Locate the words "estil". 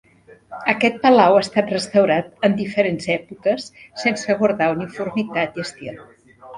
5.71-6.07